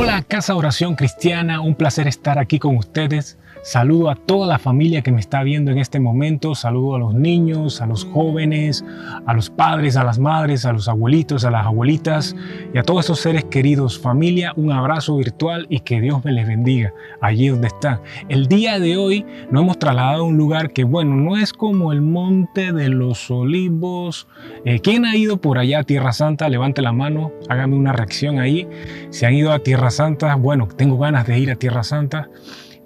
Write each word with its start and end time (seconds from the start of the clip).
Hola 0.00 0.07
Casa 0.22 0.56
Oración 0.56 0.94
Cristiana, 0.94 1.60
un 1.60 1.74
placer 1.74 2.08
estar 2.08 2.38
aquí 2.38 2.58
con 2.58 2.76
ustedes. 2.76 3.38
Saludo 3.62 4.08
a 4.08 4.14
toda 4.14 4.46
la 4.46 4.58
familia 4.58 5.02
que 5.02 5.10
me 5.12 5.20
está 5.20 5.42
viendo 5.42 5.70
en 5.70 5.78
este 5.78 6.00
momento. 6.00 6.54
Saludo 6.54 6.94
a 6.94 6.98
los 6.98 7.14
niños, 7.14 7.80
a 7.80 7.86
los 7.86 8.04
jóvenes, 8.04 8.84
a 9.26 9.34
los 9.34 9.50
padres, 9.50 9.96
a 9.96 10.04
las 10.04 10.18
madres, 10.18 10.64
a 10.64 10.72
los 10.72 10.88
abuelitos, 10.88 11.44
a 11.44 11.50
las 11.50 11.66
abuelitas 11.66 12.36
y 12.72 12.78
a 12.78 12.82
todos 12.82 13.04
esos 13.04 13.20
seres 13.20 13.44
queridos. 13.44 13.98
Familia, 13.98 14.52
un 14.56 14.72
abrazo 14.72 15.16
virtual 15.16 15.66
y 15.68 15.80
que 15.80 16.00
Dios 16.00 16.24
me 16.24 16.32
les 16.32 16.46
bendiga 16.46 16.94
allí 17.20 17.48
donde 17.48 17.66
están. 17.66 18.00
El 18.28 18.46
día 18.46 18.78
de 18.78 18.96
hoy 18.96 19.26
nos 19.50 19.62
hemos 19.62 19.78
trasladado 19.78 20.22
a 20.22 20.26
un 20.26 20.36
lugar 20.36 20.72
que, 20.72 20.84
bueno, 20.84 21.16
no 21.16 21.36
es 21.36 21.52
como 21.52 21.92
el 21.92 22.00
Monte 22.00 22.72
de 22.72 22.88
los 22.88 23.30
Olivos. 23.30 24.28
Eh, 24.64 24.80
¿Quién 24.80 25.04
ha 25.04 25.16
ido 25.16 25.40
por 25.40 25.58
allá 25.58 25.80
a 25.80 25.84
Tierra 25.84 26.12
Santa? 26.12 26.48
Levante 26.48 26.80
la 26.80 26.92
mano, 26.92 27.32
hágame 27.48 27.74
una 27.74 27.92
reacción 27.92 28.38
ahí. 28.38 28.68
Si 29.10 29.26
han 29.26 29.34
ido 29.34 29.52
a 29.52 29.58
Tierra 29.58 29.90
Santa, 29.90 30.07
bueno, 30.38 30.68
tengo 30.68 30.98
ganas 30.98 31.26
de 31.26 31.38
ir 31.38 31.50
a 31.50 31.56
Tierra 31.56 31.82
Santa. 31.82 32.28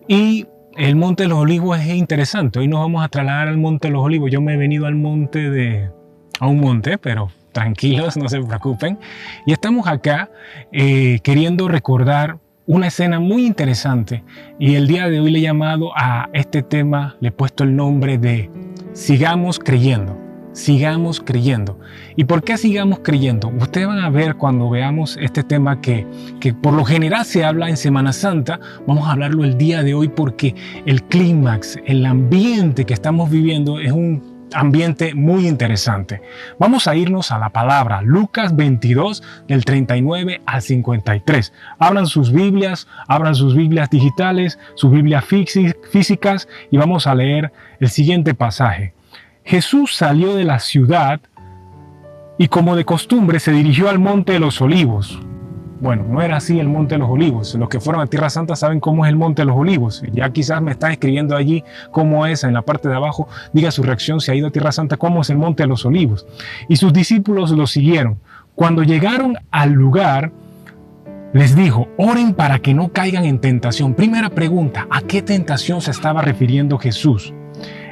Y 0.08 0.46
el 0.76 0.96
Monte 0.96 1.24
de 1.24 1.28
los 1.28 1.38
Olivos 1.38 1.78
es 1.78 1.88
interesante. 1.88 2.58
Hoy 2.58 2.68
nos 2.68 2.80
vamos 2.80 3.04
a 3.04 3.08
trasladar 3.08 3.48
al 3.48 3.58
Monte 3.58 3.88
de 3.88 3.92
los 3.92 4.02
Olivos. 4.02 4.30
Yo 4.30 4.40
me 4.40 4.54
he 4.54 4.56
venido 4.56 4.86
al 4.86 4.94
monte 4.94 5.50
de... 5.50 5.90
a 6.40 6.46
un 6.46 6.60
monte, 6.60 6.98
pero 6.98 7.30
tranquilos, 7.52 8.16
no 8.18 8.28
se 8.28 8.40
preocupen. 8.40 8.98
Y 9.46 9.52
estamos 9.52 9.86
acá 9.86 10.30
eh, 10.72 11.20
queriendo 11.22 11.68
recordar 11.68 12.38
una 12.66 12.88
escena 12.88 13.20
muy 13.20 13.44
interesante. 13.44 14.24
Y 14.58 14.74
el 14.74 14.86
día 14.86 15.08
de 15.08 15.20
hoy 15.20 15.30
le 15.30 15.38
he 15.38 15.42
llamado 15.42 15.92
a 15.96 16.28
este 16.32 16.62
tema, 16.62 17.16
le 17.20 17.28
he 17.28 17.32
puesto 17.32 17.64
el 17.64 17.76
nombre 17.76 18.18
de 18.18 18.50
Sigamos 18.92 19.58
creyendo 19.58 20.21
sigamos 20.52 21.20
creyendo. 21.20 21.78
¿Y 22.16 22.24
por 22.24 22.42
qué 22.42 22.56
sigamos 22.56 23.00
creyendo? 23.00 23.48
Ustedes 23.48 23.86
van 23.86 24.00
a 24.00 24.10
ver 24.10 24.36
cuando 24.36 24.70
veamos 24.70 25.16
este 25.20 25.42
tema 25.42 25.80
que, 25.80 26.06
que 26.40 26.52
por 26.52 26.74
lo 26.74 26.84
general 26.84 27.24
se 27.24 27.44
habla 27.44 27.68
en 27.68 27.76
Semana 27.76 28.12
Santa, 28.12 28.60
vamos 28.86 29.08
a 29.08 29.12
hablarlo 29.12 29.44
el 29.44 29.58
día 29.58 29.82
de 29.82 29.94
hoy 29.94 30.08
porque 30.08 30.54
el 30.86 31.02
clímax, 31.04 31.78
el 31.86 32.04
ambiente 32.06 32.84
que 32.84 32.94
estamos 32.94 33.30
viviendo 33.30 33.80
es 33.80 33.92
un 33.92 34.32
ambiente 34.54 35.14
muy 35.14 35.48
interesante. 35.48 36.22
Vamos 36.58 36.86
a 36.86 36.94
irnos 36.94 37.30
a 37.30 37.38
la 37.38 37.50
palabra 37.50 38.02
Lucas 38.02 38.54
22 38.54 39.22
del 39.48 39.64
39 39.64 40.42
al 40.46 40.62
53. 40.62 41.52
Abran 41.78 42.06
sus 42.06 42.32
Biblias, 42.32 42.86
abran 43.08 43.34
sus 43.34 43.54
Biblias 43.54 43.90
digitales, 43.90 44.58
sus 44.74 44.90
Biblias 44.90 45.24
físicas 45.24 46.48
y 46.70 46.76
vamos 46.76 47.06
a 47.06 47.14
leer 47.14 47.52
el 47.80 47.88
siguiente 47.88 48.34
pasaje. 48.34 48.94
Jesús 49.44 49.94
salió 49.94 50.34
de 50.34 50.44
la 50.44 50.58
ciudad 50.58 51.20
y 52.38 52.48
como 52.48 52.76
de 52.76 52.84
costumbre 52.84 53.40
se 53.40 53.52
dirigió 53.52 53.88
al 53.88 53.98
Monte 53.98 54.32
de 54.32 54.40
los 54.40 54.60
Olivos. 54.60 55.20
Bueno, 55.80 56.04
no 56.08 56.22
era 56.22 56.36
así 56.36 56.60
el 56.60 56.68
Monte 56.68 56.94
de 56.94 57.00
los 57.00 57.10
Olivos. 57.10 57.56
Los 57.56 57.68
que 57.68 57.80
fueron 57.80 58.00
a 58.00 58.06
Tierra 58.06 58.30
Santa 58.30 58.54
saben 58.54 58.78
cómo 58.78 59.04
es 59.04 59.10
el 59.10 59.16
Monte 59.16 59.42
de 59.42 59.46
los 59.46 59.56
Olivos. 59.56 60.02
Ya 60.12 60.30
quizás 60.30 60.62
me 60.62 60.70
está 60.70 60.92
escribiendo 60.92 61.36
allí 61.36 61.64
cómo 61.90 62.24
es 62.24 62.44
en 62.44 62.54
la 62.54 62.62
parte 62.62 62.88
de 62.88 62.94
abajo. 62.94 63.28
Diga 63.52 63.72
su 63.72 63.82
reacción 63.82 64.20
si 64.20 64.30
ha 64.30 64.34
ido 64.36 64.46
a 64.46 64.50
Tierra 64.52 64.70
Santa, 64.70 64.96
cómo 64.96 65.22
es 65.22 65.30
el 65.30 65.38
Monte 65.38 65.64
de 65.64 65.68
los 65.68 65.84
Olivos. 65.84 66.24
Y 66.68 66.76
sus 66.76 66.92
discípulos 66.92 67.50
lo 67.50 67.66
siguieron. 67.66 68.20
Cuando 68.54 68.84
llegaron 68.84 69.34
al 69.50 69.72
lugar, 69.72 70.30
les 71.32 71.56
dijo, 71.56 71.88
oren 71.96 72.34
para 72.34 72.60
que 72.60 72.74
no 72.74 72.92
caigan 72.92 73.24
en 73.24 73.40
tentación. 73.40 73.94
Primera 73.94 74.30
pregunta, 74.30 74.86
¿a 74.88 75.00
qué 75.02 75.20
tentación 75.20 75.80
se 75.80 75.90
estaba 75.90 76.22
refiriendo 76.22 76.78
Jesús? 76.78 77.34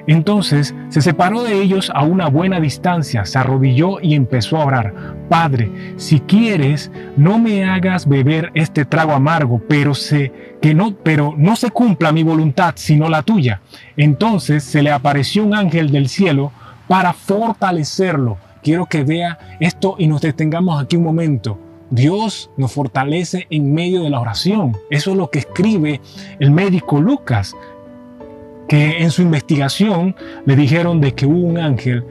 Entonces 0.06 0.74
se 0.88 1.02
separó 1.02 1.42
de 1.42 1.60
ellos 1.60 1.90
a 1.94 2.02
una 2.02 2.28
buena 2.28 2.60
distancia, 2.60 3.24
se 3.24 3.38
arrodilló 3.38 4.00
y 4.00 4.14
empezó 4.14 4.56
a 4.58 4.64
orar, 4.64 4.94
Padre, 5.28 5.70
si 5.96 6.18
quieres, 6.18 6.90
no 7.16 7.38
me 7.38 7.64
hagas 7.64 8.08
beber 8.08 8.50
este 8.55 8.84
trago 8.84 9.12
amargo, 9.12 9.62
pero 9.68 9.94
se, 9.94 10.56
que 10.60 10.74
no, 10.74 10.94
pero 10.94 11.34
no 11.36 11.55
se 11.55 11.70
cumpla 11.70 12.10
mi 12.10 12.24
voluntad, 12.24 12.74
sino 12.77 13.08
la 13.08 13.22
tuya. 13.22 13.60
Entonces 13.96 14.64
se 14.64 14.83
le 14.83 14.90
apareció 14.90 15.44
un 15.44 15.55
ángel 15.55 15.92
del 15.92 16.08
cielo 16.08 16.50
para 16.89 17.12
fortalecerlo. 17.12 18.39
Quiero 18.62 18.86
que 18.86 19.05
vea 19.05 19.39
esto 19.60 19.94
y 19.98 20.08
nos 20.08 20.20
detengamos 20.20 20.83
aquí 20.83 20.96
un 20.96 21.05
momento. 21.05 21.58
Dios 21.90 22.50
nos 22.56 22.72
fortalece 22.72 23.46
en 23.50 23.72
medio 23.72 24.02
de 24.02 24.10
la 24.10 24.20
oración. 24.20 24.77
Eso 24.90 25.12
es 25.12 25.16
lo 25.16 25.30
que 25.30 25.40
escribe 25.40 26.00
el 26.39 26.50
médico 26.50 27.00
Lucas 27.00 27.55
que 28.70 29.03
en 29.03 29.11
su 29.11 29.23
investigación 29.23 30.14
le 30.47 30.55
dijeron 30.55 31.01
de 31.01 31.13
que 31.13 31.27
hubo 31.27 31.41
un 31.41 31.58
ángel 31.58 32.05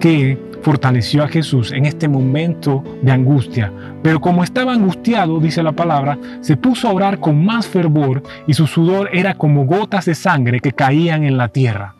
que 0.00 0.38
fortaleció 0.62 1.22
a 1.22 1.28
Jesús 1.28 1.72
en 1.72 1.84
este 1.84 2.08
momento 2.08 2.82
de 3.02 3.12
angustia. 3.12 3.70
Pero 4.02 4.18
como 4.18 4.42
estaba 4.42 4.72
angustiado, 4.72 5.38
dice 5.40 5.62
la 5.62 5.72
palabra, 5.72 6.18
se 6.40 6.56
puso 6.56 6.88
a 6.88 6.94
orar 6.94 7.20
con 7.20 7.44
más 7.44 7.66
fervor 7.66 8.22
y 8.46 8.54
su 8.54 8.66
sudor 8.66 9.10
era 9.12 9.34
como 9.34 9.66
gotas 9.66 10.06
de 10.06 10.14
sangre 10.14 10.60
que 10.60 10.72
caían 10.72 11.22
en 11.22 11.36
la 11.36 11.48
tierra. 11.48 11.96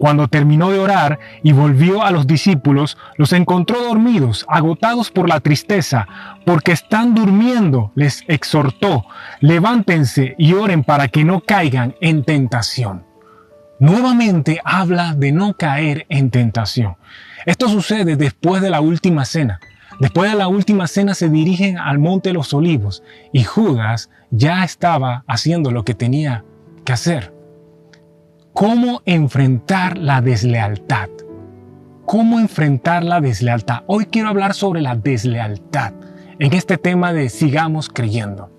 Cuando 0.00 0.28
terminó 0.28 0.70
de 0.70 0.78
orar 0.78 1.18
y 1.42 1.52
volvió 1.52 2.02
a 2.02 2.10
los 2.10 2.26
discípulos, 2.26 2.96
los 3.18 3.34
encontró 3.34 3.82
dormidos, 3.82 4.46
agotados 4.48 5.10
por 5.10 5.28
la 5.28 5.40
tristeza, 5.40 6.08
porque 6.46 6.72
están 6.72 7.14
durmiendo. 7.14 7.92
Les 7.96 8.24
exhortó, 8.26 9.04
levántense 9.40 10.36
y 10.38 10.54
oren 10.54 10.84
para 10.84 11.08
que 11.08 11.22
no 11.22 11.42
caigan 11.42 11.96
en 12.00 12.24
tentación. 12.24 13.04
Nuevamente 13.78 14.58
habla 14.64 15.12
de 15.14 15.32
no 15.32 15.52
caer 15.52 16.06
en 16.08 16.30
tentación. 16.30 16.96
Esto 17.44 17.68
sucede 17.68 18.16
después 18.16 18.62
de 18.62 18.70
la 18.70 18.80
última 18.80 19.26
cena. 19.26 19.60
Después 20.00 20.30
de 20.30 20.38
la 20.38 20.48
última 20.48 20.86
cena 20.86 21.12
se 21.12 21.28
dirigen 21.28 21.76
al 21.76 21.98
monte 21.98 22.30
de 22.30 22.34
los 22.34 22.54
olivos 22.54 23.02
y 23.34 23.44
Judas 23.44 24.08
ya 24.30 24.64
estaba 24.64 25.24
haciendo 25.26 25.70
lo 25.70 25.84
que 25.84 25.92
tenía 25.92 26.42
que 26.86 26.94
hacer. 26.94 27.39
¿Cómo 28.60 29.00
enfrentar 29.06 29.96
la 29.96 30.20
deslealtad? 30.20 31.08
¿Cómo 32.04 32.38
enfrentar 32.38 33.02
la 33.02 33.18
deslealtad? 33.22 33.84
Hoy 33.86 34.04
quiero 34.04 34.28
hablar 34.28 34.52
sobre 34.52 34.82
la 34.82 34.96
deslealtad 34.96 35.94
en 36.38 36.52
este 36.52 36.76
tema 36.76 37.14
de 37.14 37.30
sigamos 37.30 37.88
creyendo. 37.88 38.50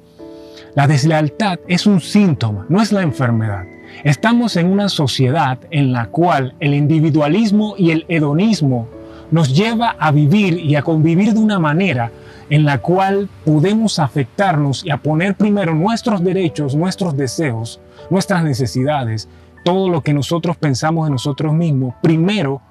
La 0.74 0.88
deslealtad 0.88 1.60
es 1.68 1.86
un 1.86 2.02
síntoma, 2.02 2.66
no 2.68 2.82
es 2.82 2.92
la 2.92 3.04
enfermedad. 3.04 3.66
Estamos 4.04 4.56
en 4.56 4.72
una 4.72 4.90
sociedad 4.90 5.60
en 5.70 5.94
la 5.94 6.08
cual 6.08 6.56
el 6.60 6.74
individualismo 6.74 7.76
y 7.78 7.92
el 7.92 8.08
hedonismo 8.08 8.88
nos 9.30 9.56
lleva 9.56 9.96
a 10.00 10.10
vivir 10.10 10.58
y 10.58 10.78
a 10.78 10.82
convivir 10.82 11.36
de 11.36 11.40
una 11.40 11.60
manera 11.60 12.12
en 12.50 12.66
la 12.66 12.80
cual 12.80 13.30
podemos 13.46 14.00
afectarnos 14.00 14.84
y 14.84 14.90
a 14.90 14.98
poner 14.98 15.36
primero 15.36 15.76
nuestros 15.76 16.24
derechos, 16.24 16.76
nuestros 16.76 17.16
deseos, 17.16 17.80
nuestras 18.10 18.44
necesidades 18.44 19.30
todo 19.64 19.90
lo 19.90 20.02
que 20.02 20.14
nosotros 20.14 20.58
pensamos 20.58 21.06
de 21.06 21.12
nosotros 21.12 21.54
mismos 21.54 21.96
primero 22.02 22.62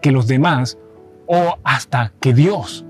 que 0.00 0.12
los 0.12 0.26
demás 0.26 0.78
o 1.26 1.56
hasta 1.64 2.12
que 2.20 2.34
Dios. 2.34 2.84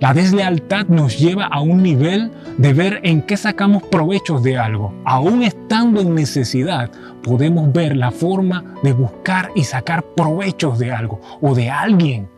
La 0.00 0.14
deslealtad 0.14 0.86
nos 0.86 1.18
lleva 1.18 1.46
a 1.46 1.60
un 1.60 1.82
nivel 1.82 2.30
de 2.56 2.72
ver 2.72 3.00
en 3.02 3.20
qué 3.22 3.36
sacamos 3.36 3.82
provechos 3.82 4.44
de 4.44 4.56
algo. 4.56 4.94
Aún 5.04 5.42
estando 5.42 6.00
en 6.00 6.14
necesidad, 6.14 6.90
podemos 7.24 7.72
ver 7.72 7.96
la 7.96 8.12
forma 8.12 8.64
de 8.84 8.92
buscar 8.92 9.50
y 9.56 9.64
sacar 9.64 10.04
provechos 10.14 10.78
de 10.78 10.92
algo 10.92 11.20
o 11.40 11.54
de 11.54 11.68
alguien. 11.68 12.28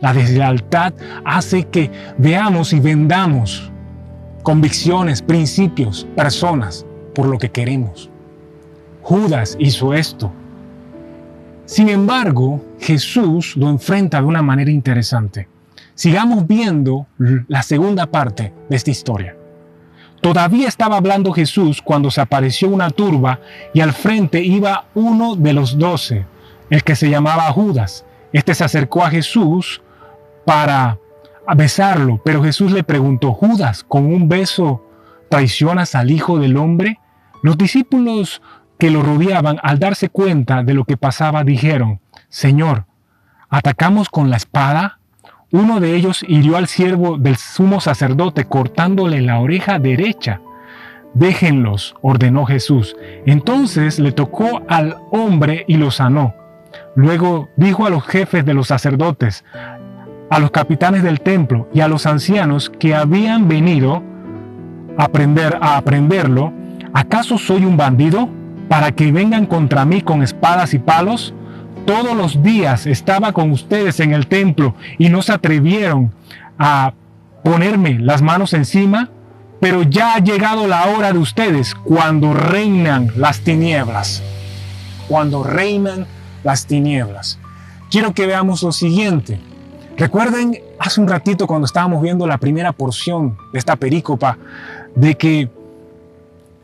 La 0.00 0.12
deslealtad 0.12 0.92
hace 1.24 1.64
que 1.64 1.92
veamos 2.18 2.72
y 2.72 2.80
vendamos 2.80 3.70
convicciones, 4.42 5.22
principios, 5.22 6.08
personas 6.16 6.84
por 7.14 7.26
lo 7.26 7.38
que 7.38 7.50
queremos. 7.50 8.10
Judas 9.10 9.56
hizo 9.58 9.92
esto. 9.92 10.30
Sin 11.64 11.88
embargo, 11.88 12.64
Jesús 12.78 13.56
lo 13.56 13.68
enfrenta 13.68 14.20
de 14.20 14.26
una 14.28 14.40
manera 14.40 14.70
interesante. 14.70 15.48
Sigamos 15.96 16.46
viendo 16.46 17.08
la 17.48 17.64
segunda 17.64 18.06
parte 18.06 18.52
de 18.68 18.76
esta 18.76 18.92
historia. 18.92 19.34
Todavía 20.20 20.68
estaba 20.68 20.96
hablando 20.96 21.32
Jesús 21.32 21.82
cuando 21.82 22.08
se 22.12 22.20
apareció 22.20 22.68
una 22.68 22.90
turba 22.90 23.40
y 23.74 23.80
al 23.80 23.94
frente 23.94 24.44
iba 24.44 24.84
uno 24.94 25.34
de 25.34 25.54
los 25.54 25.76
doce, 25.76 26.24
el 26.70 26.84
que 26.84 26.94
se 26.94 27.10
llamaba 27.10 27.50
Judas. 27.50 28.04
Este 28.32 28.54
se 28.54 28.62
acercó 28.62 29.02
a 29.04 29.10
Jesús 29.10 29.82
para 30.44 31.00
besarlo, 31.56 32.22
pero 32.24 32.44
Jesús 32.44 32.70
le 32.70 32.84
preguntó, 32.84 33.32
Judas, 33.32 33.82
¿con 33.82 34.06
un 34.06 34.28
beso 34.28 34.84
traicionas 35.28 35.96
al 35.96 36.12
Hijo 36.12 36.38
del 36.38 36.56
Hombre? 36.56 37.00
Los 37.42 37.56
discípulos 37.58 38.42
que 38.80 38.90
lo 38.90 39.02
rodeaban, 39.02 39.58
al 39.62 39.78
darse 39.78 40.08
cuenta 40.08 40.64
de 40.64 40.74
lo 40.74 40.84
que 40.84 40.96
pasaba, 40.96 41.44
dijeron, 41.44 42.00
Señor, 42.30 42.86
¿atacamos 43.50 44.08
con 44.08 44.30
la 44.30 44.38
espada? 44.38 44.98
Uno 45.52 45.80
de 45.80 45.94
ellos 45.94 46.24
hirió 46.26 46.56
al 46.56 46.66
siervo 46.66 47.18
del 47.18 47.36
sumo 47.36 47.80
sacerdote 47.80 48.46
cortándole 48.46 49.20
la 49.20 49.38
oreja 49.38 49.78
derecha. 49.78 50.40
Déjenlos, 51.12 51.94
ordenó 52.00 52.46
Jesús. 52.46 52.96
Entonces 53.26 53.98
le 53.98 54.12
tocó 54.12 54.62
al 54.66 54.96
hombre 55.10 55.64
y 55.68 55.76
lo 55.76 55.90
sanó. 55.90 56.34
Luego 56.96 57.50
dijo 57.56 57.84
a 57.84 57.90
los 57.90 58.04
jefes 58.04 58.46
de 58.46 58.54
los 58.54 58.68
sacerdotes, 58.68 59.44
a 60.30 60.38
los 60.38 60.52
capitanes 60.52 61.02
del 61.02 61.20
templo 61.20 61.68
y 61.74 61.80
a 61.80 61.88
los 61.88 62.06
ancianos 62.06 62.70
que 62.70 62.94
habían 62.94 63.46
venido 63.46 64.02
aprender 64.96 65.58
a 65.60 65.76
aprenderlo. 65.76 66.54
¿Acaso 66.94 67.36
soy 67.36 67.66
un 67.66 67.76
bandido 67.76 68.39
para 68.70 68.92
que 68.92 69.10
vengan 69.10 69.46
contra 69.46 69.84
mí 69.84 70.00
con 70.00 70.22
espadas 70.22 70.74
y 70.74 70.78
palos? 70.78 71.34
Todos 71.86 72.16
los 72.16 72.40
días 72.40 72.86
estaba 72.86 73.32
con 73.32 73.50
ustedes 73.50 73.98
en 73.98 74.12
el 74.12 74.28
templo 74.28 74.76
y 74.96 75.08
no 75.08 75.22
se 75.22 75.32
atrevieron 75.32 76.12
a 76.56 76.92
ponerme 77.42 77.98
las 77.98 78.22
manos 78.22 78.54
encima, 78.54 79.10
pero 79.58 79.82
ya 79.82 80.14
ha 80.14 80.20
llegado 80.20 80.68
la 80.68 80.86
hora 80.86 81.12
de 81.12 81.18
ustedes 81.18 81.74
cuando 81.74 82.32
reinan 82.32 83.10
las 83.16 83.40
tinieblas. 83.40 84.22
Cuando 85.08 85.42
reinan 85.42 86.06
las 86.44 86.66
tinieblas. 86.66 87.40
Quiero 87.90 88.14
que 88.14 88.26
veamos 88.26 88.62
lo 88.62 88.70
siguiente. 88.70 89.40
Recuerden 89.96 90.56
hace 90.78 91.00
un 91.00 91.08
ratito 91.08 91.48
cuando 91.48 91.66
estábamos 91.66 92.00
viendo 92.02 92.24
la 92.24 92.38
primera 92.38 92.70
porción 92.70 93.36
de 93.52 93.58
esta 93.58 93.74
perícopa 93.74 94.38
de 94.94 95.16
que 95.16 95.50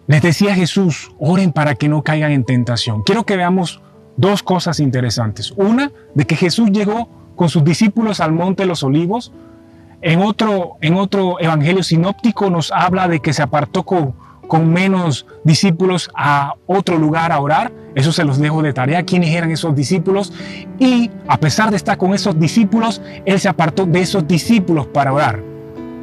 les 0.06 0.22
decía 0.22 0.54
Jesús, 0.54 1.10
oren 1.18 1.52
para 1.52 1.74
que 1.74 1.88
no 1.88 2.02
caigan 2.02 2.32
en 2.32 2.44
tentación. 2.44 3.02
Quiero 3.02 3.24
que 3.24 3.36
veamos 3.36 3.80
dos 4.16 4.42
cosas 4.42 4.80
interesantes. 4.80 5.52
Una, 5.56 5.90
de 6.14 6.26
que 6.26 6.36
Jesús 6.36 6.70
llegó 6.70 7.08
con 7.34 7.48
sus 7.48 7.64
discípulos 7.64 8.20
al 8.20 8.32
monte 8.32 8.62
de 8.62 8.68
los 8.68 8.82
olivos. 8.82 9.32
En 10.02 10.20
otro, 10.20 10.76
en 10.80 10.94
otro 10.94 11.40
evangelio 11.40 11.82
sinóptico 11.82 12.50
nos 12.50 12.70
habla 12.70 13.08
de 13.08 13.20
que 13.20 13.32
se 13.32 13.42
apartó 13.42 13.82
con, 13.82 14.14
con 14.46 14.72
menos 14.72 15.26
discípulos 15.42 16.10
a 16.14 16.54
otro 16.66 16.98
lugar 16.98 17.32
a 17.32 17.40
orar. 17.40 17.72
Eso 17.94 18.12
se 18.12 18.24
los 18.24 18.38
dejo 18.38 18.62
de 18.62 18.72
tarea, 18.72 19.02
quiénes 19.04 19.30
eran 19.30 19.50
esos 19.50 19.74
discípulos. 19.74 20.32
Y 20.78 21.10
a 21.26 21.38
pesar 21.38 21.70
de 21.70 21.76
estar 21.76 21.98
con 21.98 22.14
esos 22.14 22.38
discípulos, 22.38 23.02
Él 23.24 23.40
se 23.40 23.48
apartó 23.48 23.86
de 23.86 24.00
esos 24.00 24.26
discípulos 24.28 24.86
para 24.86 25.12
orar. 25.12 25.42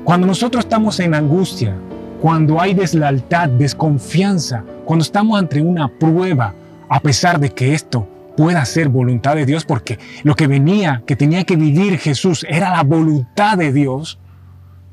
Cuando 0.04 0.28
nosotros 0.28 0.66
estamos 0.66 1.00
en 1.00 1.14
angustia, 1.14 1.76
cuando 2.24 2.62
hay 2.62 2.74
deslealtad, 2.74 3.50
desconfianza, 3.50 4.64
cuando 4.86 5.04
estamos 5.04 5.38
ante 5.38 5.60
una 5.60 5.90
prueba, 5.90 6.56
a 6.88 7.02
pesar 7.02 7.38
de 7.38 7.50
que 7.50 7.74
esto 7.74 8.08
pueda 8.38 8.64
ser 8.64 8.88
voluntad 8.88 9.36
de 9.36 9.46
Dios, 9.46 9.66
porque 9.66 10.00
lo 10.24 10.34
que 10.34 10.48
venía, 10.48 11.04
que 11.06 11.18
tenía 11.18 11.44
que 11.44 11.58
vivir 11.58 11.98
Jesús, 11.98 12.46
era 12.48 12.70
la 12.70 12.84
voluntad 12.84 13.58
de 13.58 13.74
Dios, 13.74 14.20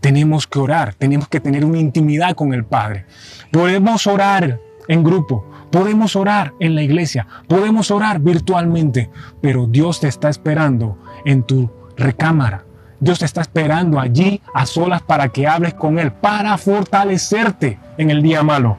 tenemos 0.01 0.49
que 0.49 0.59
orar, 0.59 0.95
tenemos 0.95 1.29
que 1.29 1.39
tener 1.39 1.65
una 1.65 1.79
intimidad 1.79 2.35
con 2.35 2.53
el 2.53 2.65
Padre. 2.65 3.07
Podemos 3.53 4.09
orar 4.09 4.59
en 4.89 5.05
grupo, 5.05 5.49
podemos 5.71 6.17
orar 6.17 6.55
en 6.59 6.75
la 6.75 6.83
iglesia, 6.83 7.29
podemos 7.47 7.93
orar 7.93 8.19
virtualmente, 8.19 9.09
pero 9.41 9.69
Dios 9.69 10.01
te 10.01 10.09
está 10.09 10.31
esperando 10.31 10.99
en 11.25 11.45
tu 11.45 11.71
recámara, 11.97 12.65
Dios 13.01 13.19
te 13.19 13.25
está 13.25 13.41
esperando 13.41 13.99
allí 13.99 14.43
a 14.55 14.67
solas 14.67 15.01
para 15.01 15.31
que 15.31 15.47
hables 15.47 15.73
con 15.73 15.99
Él, 15.99 16.13
para 16.13 16.57
fortalecerte 16.59 17.79
en 17.97 18.11
el 18.11 18.23
día 18.23 18.43
malo. 18.43 18.77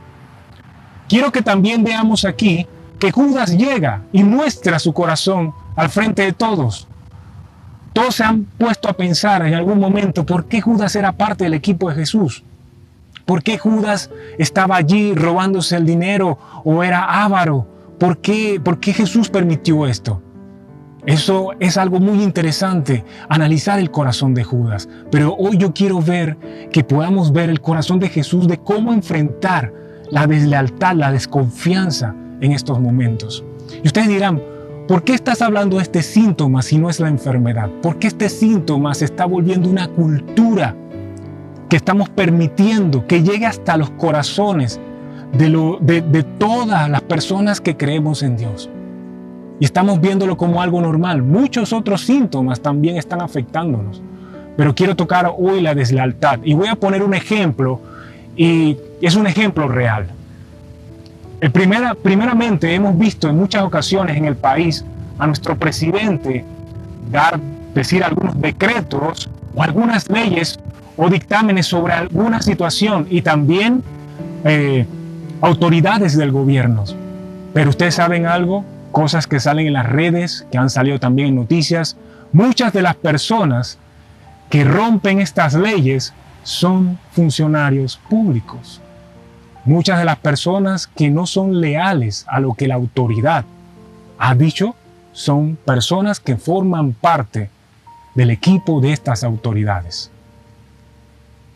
Quiero 1.10 1.32
que 1.32 1.42
también 1.42 1.84
veamos 1.84 2.24
aquí 2.24 2.68
que 3.00 3.12
Judas 3.12 3.58
llega 3.58 4.04
y 4.14 4.24
muestra 4.24 4.78
su 4.78 4.94
corazón 4.94 5.54
al 5.76 5.90
frente 5.90 6.22
de 6.22 6.34
todos. 6.34 6.88
Todos 7.94 8.16
se 8.16 8.24
han 8.24 8.44
puesto 8.44 8.88
a 8.88 8.94
pensar 8.94 9.46
en 9.46 9.56
algún 9.56 9.80
momento 9.80 10.24
por 10.24 10.46
qué 10.46 10.62
Judas 10.62 10.96
era 10.96 11.12
parte 11.12 11.44
del 11.44 11.56
equipo 11.56 11.90
de 11.90 11.96
Jesús. 11.96 12.44
¿Por 13.26 13.42
qué 13.42 13.58
Judas 13.58 14.12
estaba 14.38 14.76
allí 14.76 15.16
robándose 15.16 15.76
el 15.76 15.86
dinero 15.86 16.38
o 16.64 16.84
era 16.84 17.24
avaro? 17.24 17.68
¿Por 18.00 18.20
qué, 18.20 18.62
¿Por 18.64 18.80
qué 18.80 18.94
Jesús 18.94 19.30
permitió 19.30 19.88
esto? 19.88 20.22
Eso 21.06 21.50
es 21.60 21.78
algo 21.78 22.00
muy 22.00 22.22
interesante, 22.22 23.04
analizar 23.28 23.80
el 23.80 23.90
corazón 23.90 24.36
de 24.36 24.44
Judas. 24.44 24.88
Pero 25.10 25.36
hoy 25.36 25.58
yo 25.58 25.74
quiero 25.74 26.00
ver 26.00 26.38
que 26.72 26.84
podamos 26.84 27.34
ver 27.34 27.50
el 27.50 27.60
corazón 27.60 28.00
de 28.00 28.10
Jesús 28.10 28.48
de 28.48 28.58
cómo 28.58 28.94
enfrentar 28.94 29.74
la 30.12 30.28
deslealtad, 30.28 30.96
la 30.96 31.12
desconfianza 31.12 32.14
en 32.40 32.52
estos 32.52 32.80
momentos. 32.80 33.44
Y 33.84 33.88
ustedes 33.88 34.10
dirán, 34.10 34.42
¿por 34.88 35.04
qué 35.04 35.14
estás 35.16 35.42
hablando 35.42 35.78
de 35.78 35.84
este 35.84 36.04
síntoma 36.04 36.62
si 36.62 36.78
no 36.78 36.90
es 36.90 37.00
la 37.00 37.08
enfermedad? 37.08 37.70
¿Por 37.82 37.98
qué 37.98 38.08
este 38.08 38.30
síntoma 38.30 38.94
se 38.94 39.06
está 39.06 39.26
volviendo 39.26 39.70
una 39.70 39.88
cultura 39.88 40.76
que 41.68 41.78
estamos 41.78 42.10
permitiendo 42.10 43.08
que 43.08 43.24
llegue 43.24 43.48
hasta 43.48 43.76
los 43.76 43.90
corazones 43.92 44.80
de, 45.34 45.50
de 45.82 46.24
todas 46.24 46.90
las 46.90 47.02
personas 47.02 47.60
que 47.60 47.76
creemos 47.76 48.22
en 48.22 48.38
Dios? 48.38 48.70
Y 49.62 49.66
estamos 49.66 50.02
viéndolo 50.02 50.36
como 50.38 50.60
algo 50.60 50.82
normal. 50.82 51.22
Muchos 51.22 51.72
otros 51.72 52.02
síntomas 52.02 52.60
también 52.62 52.98
están 52.98 53.22
afectándonos. 53.22 54.02
Pero 54.58 54.74
quiero 54.74 54.96
tocar 54.96 55.32
hoy 55.38 55.62
la 55.62 55.76
deslealtad 55.76 56.40
y 56.44 56.56
voy 56.56 56.68
a 56.68 56.74
poner 56.74 57.04
un 57.04 57.14
ejemplo 57.14 57.80
y 58.36 58.76
es 59.04 59.16
un 59.16 59.28
ejemplo 59.28 59.68
real. 59.68 60.08
El 61.40 61.52
primera, 61.52 61.94
primeramente 61.94 62.74
hemos 62.74 62.98
visto 62.98 63.30
en 63.30 63.38
muchas 63.38 63.62
ocasiones 63.62 64.18
en 64.18 64.26
el 64.26 64.36
país 64.36 64.84
a 65.20 65.28
nuestro 65.28 65.56
presidente 65.56 66.44
dar, 67.12 67.40
decir 67.76 68.04
algunos 68.04 68.42
decretos 68.42 69.30
o 69.54 69.62
algunas 69.62 70.10
leyes 70.10 70.60
o 70.98 71.08
dictámenes 71.08 71.68
sobre 71.68 71.94
alguna 71.94 72.42
situación 72.42 73.06
y 73.12 73.22
también 73.22 73.84
eh, 74.44 74.88
autoridades 75.40 76.18
del 76.18 76.32
gobierno. 76.32 76.84
Pero 77.54 77.70
ustedes 77.70 77.94
saben 77.94 78.26
algo, 78.26 78.66
cosas 78.92 79.28
que 79.28 79.40
salen 79.40 79.68
en 79.68 79.74
las 79.74 79.88
redes, 79.88 80.46
que 80.52 80.58
han 80.58 80.70
salido 80.70 81.00
también 81.00 81.30
en 81.30 81.36
noticias. 81.36 81.98
Muchas 82.32 82.74
de 82.74 82.82
las 82.82 82.96
personas 82.96 83.78
que 84.50 84.64
rompen 84.64 85.20
estas 85.20 85.54
leyes 85.54 86.14
son 86.44 87.00
funcionarios 87.12 87.98
públicos. 88.10 88.82
Muchas 89.64 90.00
de 90.00 90.06
las 90.06 90.18
personas 90.18 90.88
que 90.88 91.10
no 91.10 91.26
son 91.26 91.62
leales 91.62 92.26
a 92.28 92.40
lo 92.40 92.54
que 92.54 92.68
la 92.68 92.76
autoridad 92.76 93.46
ha 94.18 94.36
dicho 94.36 94.76
son 95.14 95.58
personas 95.66 96.20
que 96.20 96.38
forman 96.38 96.94
parte 96.94 97.50
del 98.16 98.32
equipo 98.32 98.82
de 98.82 98.94
estas 98.94 99.24
autoridades. 99.24 100.12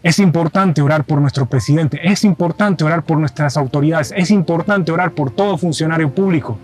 Es 0.03 0.19
importante 0.19 0.81
orar 0.83 1.03
por 1.03 1.19
nuestro 1.19 1.47
presidente, 1.47 1.99
es 2.03 2.23
importante 2.23 2.83
orar 2.83 3.03
por 3.03 3.17
nuestras 3.17 3.57
autoridades, 3.57 4.13
es 4.15 4.29
importante 4.29 4.91
orar 4.91 5.11
por 5.11 5.31
todo 5.31 5.57
funcionario 5.57 6.13
público, 6.13 6.59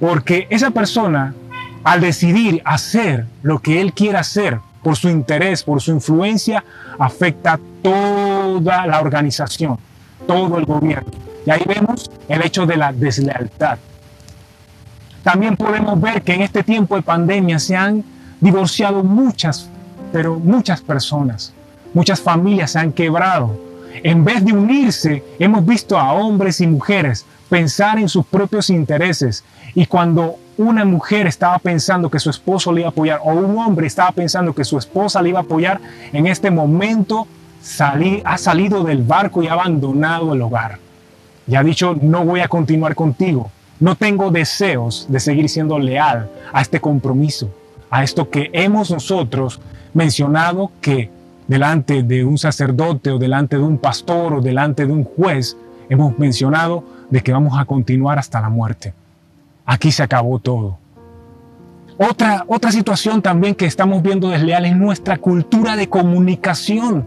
porque 0.00 0.46
esa 0.50 0.70
persona, 0.70 1.34
al 1.84 2.00
decidir 2.00 2.62
hacer 2.64 3.26
lo 3.42 3.58
que 3.58 3.80
él 3.80 3.92
quiere 3.92 4.18
hacer 4.18 4.60
por 4.82 4.96
su 4.96 5.08
interés, 5.08 5.62
por 5.62 5.80
su 5.80 5.90
influencia, 5.90 6.64
afecta 6.98 7.58
toda 7.82 8.86
la 8.86 9.00
organización, 9.00 9.78
todo 10.26 10.58
el 10.58 10.64
gobierno. 10.64 11.10
Y 11.46 11.50
ahí 11.50 11.62
vemos 11.66 12.10
el 12.28 12.42
hecho 12.42 12.66
de 12.66 12.76
la 12.76 12.92
deslealtad. 12.92 13.78
También 15.22 15.56
podemos 15.56 16.00
ver 16.00 16.22
que 16.22 16.34
en 16.34 16.42
este 16.42 16.62
tiempo 16.62 16.96
de 16.96 17.02
pandemia 17.02 17.58
se 17.58 17.76
han 17.76 18.04
divorciado 18.40 19.02
muchas, 19.02 19.68
pero 20.12 20.38
muchas 20.38 20.80
personas. 20.80 21.52
Muchas 21.92 22.20
familias 22.20 22.72
se 22.72 22.78
han 22.78 22.92
quebrado. 22.92 23.58
En 24.02 24.24
vez 24.24 24.44
de 24.44 24.52
unirse, 24.52 25.24
hemos 25.38 25.66
visto 25.66 25.98
a 25.98 26.12
hombres 26.12 26.60
y 26.60 26.66
mujeres 26.66 27.26
pensar 27.48 27.98
en 27.98 28.08
sus 28.08 28.26
propios 28.26 28.70
intereses. 28.70 29.44
Y 29.74 29.86
cuando 29.86 30.36
una 30.56 30.84
mujer 30.84 31.26
estaba 31.26 31.58
pensando 31.58 32.10
que 32.10 32.18
su 32.18 32.30
esposo 32.30 32.72
le 32.72 32.80
iba 32.80 32.88
a 32.88 32.90
apoyar 32.90 33.20
o 33.22 33.32
un 33.32 33.58
hombre 33.58 33.86
estaba 33.86 34.10
pensando 34.12 34.54
que 34.54 34.64
su 34.64 34.76
esposa 34.76 35.22
le 35.22 35.30
iba 35.30 35.38
a 35.38 35.42
apoyar, 35.42 35.80
en 36.12 36.26
este 36.26 36.50
momento 36.50 37.26
ha 38.24 38.38
salido 38.38 38.82
del 38.84 39.02
barco 39.02 39.42
y 39.42 39.48
ha 39.48 39.52
abandonado 39.52 40.34
el 40.34 40.42
hogar. 40.42 40.78
Y 41.46 41.56
ha 41.56 41.62
dicho, 41.62 41.96
no 42.00 42.24
voy 42.24 42.40
a 42.40 42.48
continuar 42.48 42.94
contigo. 42.94 43.50
No 43.80 43.94
tengo 43.94 44.30
deseos 44.30 45.06
de 45.08 45.20
seguir 45.20 45.48
siendo 45.48 45.78
leal 45.78 46.28
a 46.52 46.60
este 46.60 46.80
compromiso, 46.80 47.50
a 47.90 48.02
esto 48.02 48.28
que 48.28 48.50
hemos 48.52 48.90
nosotros 48.90 49.60
mencionado 49.94 50.72
que 50.80 51.10
delante 51.46 52.02
de 52.02 52.24
un 52.24 52.38
sacerdote 52.38 53.10
o 53.10 53.18
delante 53.18 53.56
de 53.56 53.62
un 53.62 53.78
pastor 53.78 54.34
o 54.34 54.40
delante 54.40 54.84
de 54.84 54.92
un 54.92 55.04
juez, 55.04 55.56
hemos 55.88 56.18
mencionado 56.18 56.84
de 57.10 57.20
que 57.20 57.32
vamos 57.32 57.58
a 57.58 57.64
continuar 57.64 58.18
hasta 58.18 58.40
la 58.40 58.48
muerte. 58.48 58.92
Aquí 59.64 59.92
se 59.92 60.02
acabó 60.02 60.38
todo. 60.38 60.78
Otra, 61.98 62.44
otra 62.46 62.70
situación 62.70 63.22
también 63.22 63.54
que 63.54 63.66
estamos 63.66 64.02
viendo 64.02 64.28
desleal 64.28 64.64
es 64.66 64.76
nuestra 64.76 65.18
cultura 65.18 65.76
de 65.76 65.88
comunicación. 65.88 67.06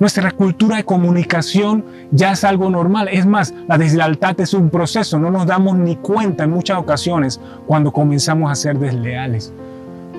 Nuestra 0.00 0.32
cultura 0.32 0.76
de 0.76 0.84
comunicación 0.84 1.84
ya 2.10 2.32
es 2.32 2.42
algo 2.42 2.68
normal. 2.68 3.08
Es 3.12 3.26
más, 3.26 3.54
la 3.68 3.78
deslealtad 3.78 4.38
es 4.40 4.52
un 4.52 4.70
proceso. 4.70 5.18
No 5.18 5.30
nos 5.30 5.46
damos 5.46 5.76
ni 5.76 5.96
cuenta 5.96 6.44
en 6.44 6.50
muchas 6.50 6.78
ocasiones 6.78 7.40
cuando 7.66 7.92
comenzamos 7.92 8.50
a 8.50 8.54
ser 8.54 8.78
desleales. 8.78 9.52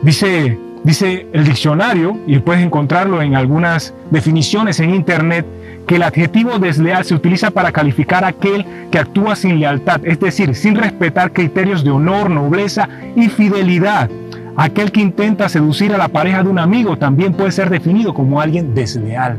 Dice, 0.01 0.57
dice 0.85 1.25
el 1.33 1.43
diccionario, 1.43 2.17
y 2.27 2.37
puedes 2.39 2.63
encontrarlo 2.63 3.21
en 3.21 3.35
algunas 3.35 3.93
definiciones 4.11 4.79
en 4.79 4.93
internet, 4.93 5.45
que 5.87 5.95
el 5.95 6.03
adjetivo 6.03 6.59
desleal 6.59 7.03
se 7.05 7.15
utiliza 7.15 7.51
para 7.51 7.71
calificar 7.71 8.23
a 8.23 8.29
aquel 8.29 8.65
que 8.91 8.99
actúa 8.99 9.35
sin 9.35 9.59
lealtad, 9.59 9.99
es 10.03 10.19
decir, 10.19 10.55
sin 10.55 10.75
respetar 10.75 11.33
criterios 11.33 11.83
de 11.83 11.91
honor, 11.91 12.29
nobleza 12.29 12.87
y 13.15 13.29
fidelidad. 13.29 14.09
Aquel 14.55 14.91
que 14.91 15.01
intenta 15.01 15.49
seducir 15.49 15.93
a 15.93 15.97
la 15.97 16.07
pareja 16.07 16.43
de 16.43 16.49
un 16.49 16.59
amigo 16.59 16.97
también 16.97 17.33
puede 17.33 17.51
ser 17.51 17.69
definido 17.69 18.13
como 18.13 18.39
alguien 18.39 18.73
desleal. 18.73 19.37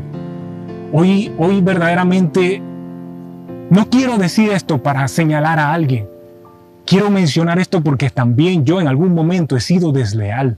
Hoy, 0.93 1.31
hoy 1.37 1.61
verdaderamente 1.61 2.61
no 3.69 3.89
quiero 3.89 4.17
decir 4.17 4.51
esto 4.51 4.83
para 4.83 5.07
señalar 5.07 5.59
a 5.59 5.73
alguien. 5.73 6.07
Quiero 6.85 7.09
mencionar 7.09 7.57
esto 7.59 7.81
porque 7.81 8.09
también 8.09 8.63
yo 8.63 8.79
en 8.79 8.87
algún 8.87 9.13
momento 9.13 9.57
he 9.57 9.59
sido 9.59 9.91
desleal. 9.91 10.57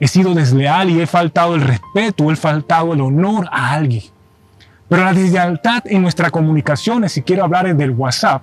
He 0.00 0.06
sido 0.06 0.34
desleal 0.34 0.90
y 0.90 1.00
he 1.00 1.06
faltado 1.06 1.54
el 1.54 1.62
respeto, 1.62 2.30
he 2.30 2.36
faltado 2.36 2.94
el 2.94 3.00
honor 3.00 3.48
a 3.50 3.72
alguien. 3.72 4.04
Pero 4.88 5.04
la 5.04 5.12
deslealtad 5.12 5.82
en 5.86 6.02
nuestras 6.02 6.30
comunicaciones, 6.30 7.12
si 7.12 7.22
quiero 7.22 7.44
hablar 7.44 7.76
del 7.76 7.90
WhatsApp, 7.90 8.42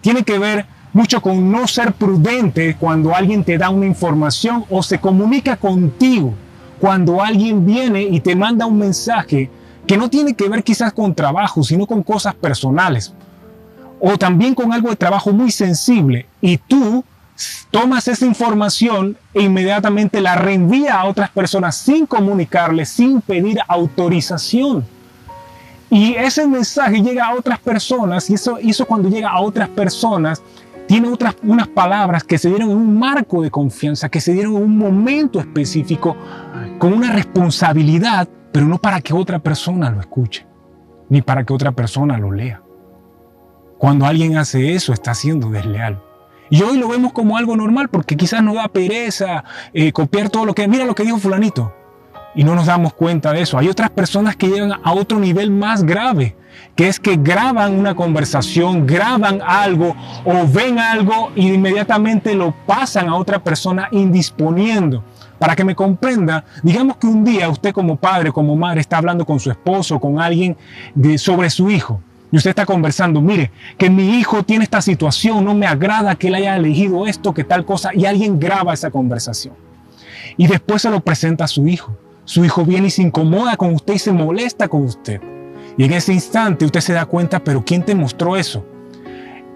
tiene 0.00 0.22
que 0.22 0.38
ver 0.38 0.66
mucho 0.92 1.22
con 1.22 1.50
no 1.50 1.66
ser 1.66 1.92
prudente 1.92 2.76
cuando 2.78 3.14
alguien 3.14 3.44
te 3.44 3.56
da 3.56 3.70
una 3.70 3.86
información 3.86 4.64
o 4.68 4.82
se 4.82 4.98
comunica 4.98 5.56
contigo. 5.56 6.34
Cuando 6.80 7.22
alguien 7.22 7.64
viene 7.64 8.02
y 8.02 8.20
te 8.20 8.34
manda 8.34 8.66
un 8.66 8.78
mensaje 8.78 9.50
que 9.86 9.96
no 9.96 10.08
tiene 10.08 10.34
que 10.34 10.48
ver 10.48 10.64
quizás 10.64 10.92
con 10.92 11.14
trabajo, 11.14 11.62
sino 11.62 11.86
con 11.86 12.02
cosas 12.02 12.34
personales. 12.34 13.14
O 14.00 14.16
también 14.16 14.54
con 14.54 14.72
algo 14.72 14.88
de 14.88 14.96
trabajo 14.96 15.32
muy 15.32 15.50
sensible. 15.50 16.26
Y 16.40 16.56
tú 16.56 17.04
tomas 17.70 18.08
esa 18.08 18.26
información 18.26 19.16
e 19.34 19.42
inmediatamente 19.42 20.20
la 20.20 20.34
reenvía 20.34 21.00
a 21.00 21.06
otras 21.06 21.30
personas 21.30 21.76
sin 21.76 22.06
comunicarles, 22.06 22.88
sin 22.88 23.20
pedir 23.20 23.58
autorización. 23.68 24.84
Y 25.90 26.14
ese 26.14 26.46
mensaje 26.46 27.02
llega 27.02 27.26
a 27.26 27.34
otras 27.34 27.58
personas 27.58 28.30
y 28.30 28.34
eso, 28.34 28.58
eso 28.58 28.86
cuando 28.86 29.08
llega 29.08 29.30
a 29.30 29.40
otras 29.40 29.68
personas 29.68 30.42
tiene 30.86 31.08
otras 31.08 31.36
unas 31.42 31.68
palabras 31.68 32.24
que 32.24 32.36
se 32.36 32.48
dieron 32.48 32.70
en 32.70 32.76
un 32.76 32.98
marco 32.98 33.42
de 33.42 33.50
confianza, 33.50 34.08
que 34.08 34.20
se 34.20 34.32
dieron 34.32 34.56
en 34.56 34.62
un 34.62 34.76
momento 34.76 35.38
específico, 35.38 36.16
con 36.78 36.92
una 36.92 37.12
responsabilidad, 37.12 38.28
pero 38.52 38.66
no 38.66 38.78
para 38.78 39.00
que 39.00 39.14
otra 39.14 39.38
persona 39.38 39.90
lo 39.90 40.00
escuche, 40.00 40.46
ni 41.08 41.22
para 41.22 41.44
que 41.44 41.52
otra 41.52 41.72
persona 41.72 42.18
lo 42.18 42.32
lea. 42.32 42.60
Cuando 43.78 44.04
alguien 44.04 44.36
hace 44.36 44.74
eso, 44.74 44.92
está 44.92 45.14
siendo 45.14 45.48
desleal. 45.48 46.02
Y 46.50 46.62
hoy 46.62 46.76
lo 46.78 46.88
vemos 46.88 47.12
como 47.12 47.36
algo 47.36 47.56
normal 47.56 47.88
porque 47.88 48.16
quizás 48.16 48.42
nos 48.42 48.56
da 48.56 48.68
pereza 48.68 49.44
eh, 49.72 49.92
copiar 49.92 50.28
todo 50.28 50.44
lo 50.44 50.54
que... 50.54 50.66
Mira 50.66 50.84
lo 50.84 50.94
que 50.94 51.04
dijo 51.04 51.18
fulanito 51.18 51.72
y 52.34 52.44
no 52.44 52.54
nos 52.54 52.66
damos 52.66 52.92
cuenta 52.94 53.32
de 53.32 53.42
eso. 53.42 53.58
Hay 53.58 53.68
otras 53.68 53.90
personas 53.90 54.36
que 54.36 54.48
llegan 54.48 54.72
a 54.82 54.92
otro 54.92 55.18
nivel 55.18 55.50
más 55.50 55.84
grave, 55.84 56.36
que 56.76 56.88
es 56.88 57.00
que 57.00 57.16
graban 57.16 57.78
una 57.78 57.94
conversación, 57.94 58.86
graban 58.86 59.40
algo 59.44 59.94
o 60.24 60.46
ven 60.46 60.78
algo 60.78 61.30
y 61.34 61.52
inmediatamente 61.52 62.34
lo 62.34 62.54
pasan 62.66 63.08
a 63.08 63.16
otra 63.16 63.42
persona 63.42 63.88
indisponiendo. 63.92 65.04
Para 65.38 65.56
que 65.56 65.64
me 65.64 65.74
comprenda, 65.74 66.44
digamos 66.62 66.98
que 66.98 67.06
un 67.06 67.24
día 67.24 67.48
usted 67.48 67.72
como 67.72 67.96
padre, 67.96 68.30
como 68.30 68.56
madre, 68.56 68.80
está 68.80 68.98
hablando 68.98 69.24
con 69.24 69.40
su 69.40 69.50
esposo, 69.50 69.98
con 69.98 70.20
alguien 70.20 70.56
de, 70.94 71.16
sobre 71.16 71.48
su 71.48 71.70
hijo. 71.70 72.02
Y 72.32 72.36
usted 72.36 72.50
está 72.50 72.64
conversando, 72.64 73.20
mire, 73.20 73.50
que 73.76 73.90
mi 73.90 74.18
hijo 74.18 74.42
tiene 74.42 74.64
esta 74.64 74.80
situación, 74.80 75.44
no 75.44 75.54
me 75.54 75.66
agrada 75.66 76.14
que 76.14 76.28
él 76.28 76.36
haya 76.36 76.56
elegido 76.56 77.06
esto, 77.06 77.34
que 77.34 77.44
tal 77.44 77.64
cosa, 77.64 77.90
y 77.94 78.06
alguien 78.06 78.38
graba 78.38 78.72
esa 78.72 78.90
conversación. 78.90 79.54
Y 80.36 80.46
después 80.46 80.82
se 80.82 80.90
lo 80.90 81.00
presenta 81.00 81.44
a 81.44 81.48
su 81.48 81.66
hijo. 81.66 81.96
Su 82.24 82.44
hijo 82.44 82.64
viene 82.64 82.86
y 82.86 82.90
se 82.90 83.02
incomoda 83.02 83.56
con 83.56 83.74
usted 83.74 83.94
y 83.94 83.98
se 83.98 84.12
molesta 84.12 84.68
con 84.68 84.84
usted. 84.84 85.20
Y 85.76 85.84
en 85.84 85.92
ese 85.92 86.12
instante 86.12 86.64
usted 86.64 86.80
se 86.80 86.92
da 86.92 87.06
cuenta, 87.06 87.42
pero 87.42 87.64
¿quién 87.64 87.84
te 87.84 87.94
mostró 87.94 88.36
eso? 88.36 88.64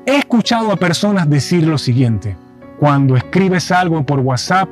He 0.07 0.17
escuchado 0.17 0.73
a 0.73 0.77
personas 0.77 1.31
decir 1.31 1.67
lo 1.67 1.79
siguiente, 1.79 2.37
cuando 2.79 3.17
escribes 3.17 3.71
algo 3.71 4.05
por 4.05 4.21
WhatsApp, 4.21 4.69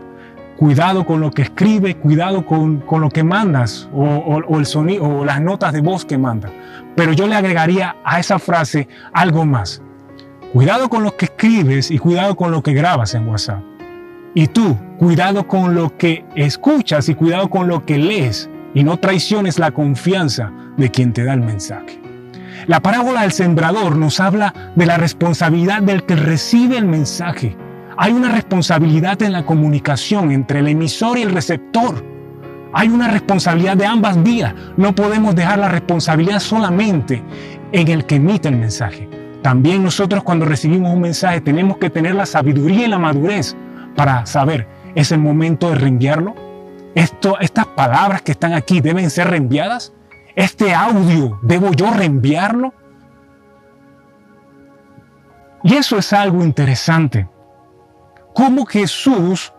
cuidado 0.63 1.05
con 1.05 1.21
lo 1.21 1.33
que 1.33 1.43
escribe, 1.43 1.97
cuidado 1.97 2.47
con, 2.47 2.85
lo 2.89 3.09
que 3.09 3.25
mandas 3.25 3.89
o, 3.93 4.61
el 4.61 4.65
sonido 4.65 5.03
o 5.03 5.25
las 5.25 5.41
notas 5.41 5.73
de 5.73 5.81
voz 5.81 6.05
que 6.05 6.17
mandas. 6.17 6.53
Pero 6.95 7.13
yo 7.13 7.27
le 7.27 7.35
agregaría 7.35 7.97
a 8.05 8.21
esa 8.21 8.39
frase 8.39 8.87
algo 9.13 9.45
más. 9.45 9.83
Cuidado 10.53 10.89
con 10.89 11.03
lo 11.03 11.17
que 11.17 11.25
escribes 11.25 11.91
y 11.91 11.99
cuidado 11.99 12.37
con 12.37 12.53
lo 12.53 12.63
que 12.63 12.75
grabas 12.75 13.13
en 13.15 13.27
WhatsApp. 13.27 13.61
Y 14.37 14.47
tú, 14.47 14.79
cuidado 14.99 15.49
con 15.49 15.75
lo 15.75 15.97
que 15.99 16.25
escuchas 16.37 17.09
y 17.09 17.17
cuidado 17.17 17.51
con 17.51 17.67
lo 17.67 17.85
que 17.85 17.99
lees 17.99 18.49
y 18.73 18.85
no 18.85 18.99
traiciones 18.99 19.59
la 19.59 19.73
confianza 19.73 20.53
de 20.77 20.93
quien 20.93 21.13
te 21.13 21.25
da 21.25 21.33
el 21.33 21.41
mensaje. 21.41 22.01
La 22.69 22.79
parábola 22.79 23.23
del 23.23 23.33
sembrador 23.33 23.97
nos 23.97 24.21
habla 24.21 24.55
de 24.77 24.87
la 24.87 24.97
responsabilidad 24.97 25.83
del 25.83 26.05
que 26.05 26.15
recibe 26.15 26.79
el 26.79 26.87
mensaje. 26.87 27.57
Hay 28.03 28.13
una 28.13 28.31
responsabilidad 28.31 29.23
en 29.23 29.31
la 29.31 29.47
comunicación 29.47 30.33
entre 30.33 30.59
el 30.59 30.67
emisor 30.67 31.19
y 31.19 31.23
el 31.23 31.31
receptor. 31.31 32.05
Hay 32.73 32.89
una 32.89 33.07
responsabilidad 33.07 33.77
de 33.77 33.87
ambas 33.87 34.21
vías. 34.21 34.53
No 34.77 34.93
podemos 34.93 35.37
dejar 35.37 35.61
la 35.61 35.69
responsabilidad 35.69 36.41
solamente 36.41 37.23
en 37.71 37.87
el 37.87 38.05
que 38.05 38.17
emite 38.17 38.49
el 38.49 38.57
mensaje. 38.57 39.09
También 39.41 39.85
nosotros 39.85 40.25
cuando 40.25 40.47
recibimos 40.47 40.93
un 40.93 41.01
mensaje 41.01 41.43
tenemos 41.43 41.77
que 41.77 41.91
tener 41.91 42.17
la 42.17 42.27
sabiduría 42.27 42.87
y 42.87 42.89
la 42.89 42.99
madurez 42.99 43.57
para 43.95 44.27
saber, 44.27 44.67
¿es 44.97 45.13
el 45.13 45.21
momento 45.21 45.69
de 45.69 45.77
reenviarlo? 45.77 46.35
Estas 46.97 47.67
palabras 47.77 48.23
que 48.23 48.33
están 48.33 48.53
aquí 48.53 48.81
deben 48.81 49.11
ser 49.11 49.31
reenviadas. 49.31 49.93
Este 50.35 50.75
audio, 50.75 51.39
¿debo 51.41 51.71
yo 51.71 51.93
reenviarlo? 51.93 52.75
Y 55.63 55.75
eso 55.75 55.99
es 55.99 56.13
algo 56.13 56.43
interesante. 56.43 57.29
Cómo 58.35 58.65
Jesús, 58.67 59.53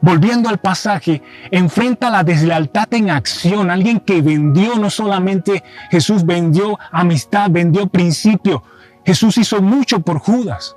volviendo 0.00 0.48
al 0.48 0.58
pasaje, 0.58 1.22
enfrenta 1.50 2.10
la 2.10 2.24
deslealtad 2.24 2.92
en 2.94 3.10
acción. 3.10 3.70
Alguien 3.70 4.00
que 4.00 4.22
vendió, 4.22 4.76
no 4.76 4.90
solamente 4.90 5.62
Jesús 5.90 6.24
vendió 6.24 6.78
amistad, 6.90 7.50
vendió 7.50 7.86
principio. 7.86 8.62
Jesús 9.04 9.38
hizo 9.38 9.62
mucho 9.62 10.00
por 10.00 10.18
Judas 10.18 10.76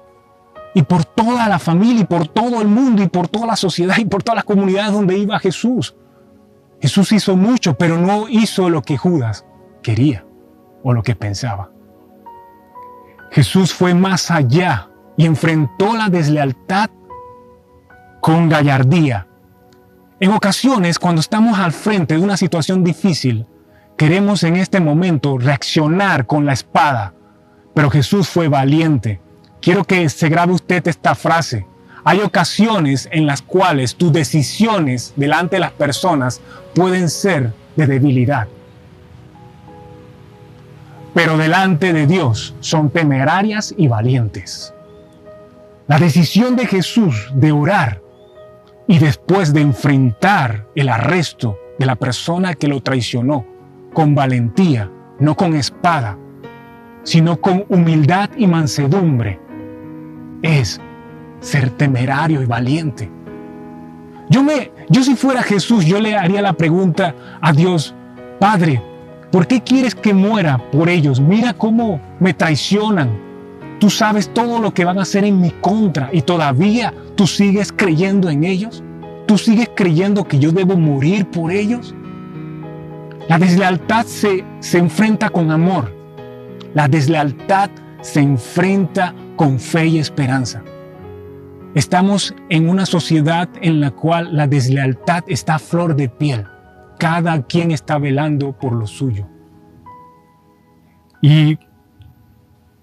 y 0.74 0.84
por 0.84 1.06
toda 1.06 1.48
la 1.48 1.60
familia 1.60 2.02
y 2.02 2.06
por 2.06 2.28
todo 2.28 2.62
el 2.62 2.68
mundo 2.68 3.04
y 3.04 3.08
por 3.08 3.28
toda 3.28 3.48
la 3.48 3.56
sociedad 3.56 3.98
y 3.98 4.06
por 4.06 4.24
todas 4.24 4.38
las 4.38 4.46
comunidades 4.46 4.94
donde 4.94 5.18
iba 5.18 5.40
Jesús. 5.40 5.96
Jesús 6.82 7.12
hizo 7.12 7.36
mucho, 7.36 7.76
pero 7.78 7.98
no 7.98 8.28
hizo 8.28 8.70
lo 8.70 8.82
que 8.82 8.98
Judas 8.98 9.46
quería 9.82 10.26
o 10.84 10.94
lo 10.94 11.02
que 11.02 11.16
pensaba. 11.16 11.72
Jesús 13.32 13.74
fue 13.74 13.94
más 13.94 14.30
allá 14.30 14.90
y 15.16 15.26
enfrentó 15.26 15.96
la 15.96 16.10
deslealtad 16.10 16.90
con 18.24 18.48
gallardía. 18.48 19.28
En 20.22 20.32
ocasiones, 20.32 20.98
cuando 20.98 21.20
estamos 21.20 21.60
al 21.60 21.74
frente 21.74 22.16
de 22.16 22.22
una 22.22 22.38
situación 22.38 22.82
difícil, 22.82 23.46
queremos 23.98 24.44
en 24.44 24.56
este 24.56 24.80
momento 24.80 25.38
reaccionar 25.38 26.26
con 26.26 26.46
la 26.46 26.54
espada, 26.54 27.14
pero 27.76 27.90
Jesús 27.90 28.30
fue 28.30 28.48
valiente 28.48 29.20
Quiero 29.64 29.86
que 29.86 30.10
se 30.10 30.28
grabe 30.28 30.52
usted 30.52 30.86
esta 30.90 31.16
frase. 31.16 31.66
Hay 32.04 32.20
ocasiones 32.20 33.08
en 33.14 33.26
las 33.26 33.42
cuales 33.42 33.96
tus 33.96 34.12
decisiones 34.12 35.14
delante 35.16 35.56
de 35.56 35.62
las 35.62 35.72
personas 35.72 36.42
pueden 36.76 37.10
ser 37.10 37.54
de 37.78 37.88
debilidad. 37.88 38.50
Pero 41.14 41.38
delante 41.38 41.94
de 41.94 42.08
Dios 42.08 42.56
son 42.60 42.90
temerarias 42.90 43.74
y 43.78 43.88
valientes. 43.88 44.74
La 45.88 45.98
decisión 45.98 46.58
de 46.58 46.68
Jesús 46.68 47.32
de 47.34 47.54
orar 47.54 48.03
y 48.88 49.00
después 49.00 49.54
de 49.54 49.62
enfrentar 49.62 50.68
el 50.76 50.90
arresto 50.90 51.58
de 51.80 51.86
la 51.86 51.96
persona 51.96 52.54
que 52.54 52.68
lo 52.68 52.82
traicionó 52.82 53.46
con 53.94 54.16
valentía, 54.16 54.90
no 55.20 55.36
con 55.36 55.56
espada, 55.56 56.18
sino 57.04 57.40
con 57.40 57.66
humildad 57.70 58.30
y 58.38 58.48
mansedumbre, 58.48 59.40
es 60.42 60.80
ser 61.40 61.70
temerario 61.72 62.42
y 62.42 62.46
valiente. 62.46 63.12
Yo 64.30 64.44
me, 64.44 64.72
yo 64.90 65.04
si 65.04 65.16
fuera 65.16 65.44
Jesús, 65.44 65.86
yo 65.86 66.00
le 66.00 66.16
haría 66.16 66.42
la 66.42 66.54
pregunta 66.54 67.14
a 67.42 67.52
Dios, 67.54 67.94
Padre, 68.40 68.82
¿por 69.32 69.48
qué 69.48 69.62
quieres 69.62 69.96
que 69.96 70.14
muera 70.14 70.58
por 70.72 70.90
ellos? 70.90 71.20
Mira 71.20 71.54
cómo 71.54 72.00
me 72.20 72.34
traicionan. 72.34 73.33
Tú 73.84 73.90
sabes 73.90 74.34
todo 74.34 74.62
lo 74.62 74.74
que 74.74 74.86
van 74.86 74.98
a 74.98 75.02
hacer 75.02 75.26
en 75.26 75.42
mi 75.42 75.52
contra 75.52 76.10
y 76.14 76.22
todavía 76.22 76.94
tú 77.18 77.28
sigues 77.28 77.74
creyendo 77.74 78.30
en 78.30 78.46
ellos. 78.46 78.82
¿Tú 79.26 79.38
sigues 79.38 79.70
creyendo 79.76 80.24
que 80.24 80.40
yo 80.40 80.54
debo 80.54 80.78
morir 80.78 81.30
por 81.30 81.52
ellos? 81.52 81.94
La 83.28 83.38
deslealtad 83.38 84.06
se, 84.06 84.46
se 84.62 84.78
enfrenta 84.78 85.30
con 85.30 85.52
amor. 85.52 85.94
La 86.74 86.88
deslealtad 86.88 87.72
se 88.00 88.22
enfrenta 88.22 89.14
con 89.36 89.60
fe 89.60 89.88
y 89.88 90.00
esperanza. 90.00 90.64
Estamos 91.76 92.34
en 92.48 92.70
una 92.70 92.86
sociedad 92.86 93.50
en 93.62 93.82
la 93.82 93.92
cual 93.92 94.30
la 94.34 94.48
deslealtad 94.48 95.26
está 95.28 95.56
a 95.56 95.60
flor 95.60 95.98
de 95.98 96.08
piel. 96.08 96.46
Cada 97.00 97.42
quien 97.48 97.72
está 97.72 97.98
velando 97.98 98.58
por 98.58 98.72
lo 98.72 98.88
suyo. 98.88 99.28
Y, 101.22 101.60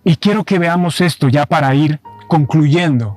y 0.05 0.17
quiero 0.17 0.45
que 0.45 0.59
veamos 0.59 1.01
esto 1.01 1.29
ya 1.29 1.47
para 1.47 1.75
ir 1.75 2.01
concluyendo. 2.29 3.17